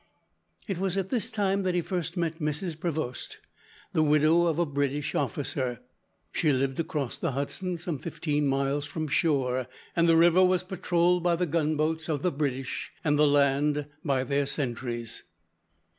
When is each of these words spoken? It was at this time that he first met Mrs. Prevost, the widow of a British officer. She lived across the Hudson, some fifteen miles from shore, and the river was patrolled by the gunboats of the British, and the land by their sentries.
It 0.67 0.79
was 0.79 0.97
at 0.97 1.11
this 1.11 1.29
time 1.29 1.61
that 1.61 1.75
he 1.75 1.81
first 1.81 2.17
met 2.17 2.39
Mrs. 2.39 2.75
Prevost, 2.75 3.37
the 3.93 4.01
widow 4.01 4.47
of 4.47 4.57
a 4.57 4.65
British 4.65 5.13
officer. 5.13 5.79
She 6.31 6.51
lived 6.51 6.79
across 6.79 7.19
the 7.19 7.33
Hudson, 7.33 7.77
some 7.77 7.99
fifteen 7.99 8.47
miles 8.47 8.85
from 8.85 9.07
shore, 9.07 9.67
and 9.95 10.09
the 10.09 10.17
river 10.17 10.43
was 10.43 10.63
patrolled 10.63 11.21
by 11.21 11.35
the 11.35 11.45
gunboats 11.45 12.09
of 12.09 12.23
the 12.23 12.31
British, 12.31 12.91
and 13.03 13.19
the 13.19 13.27
land 13.27 13.85
by 14.03 14.23
their 14.23 14.47
sentries. 14.47 15.21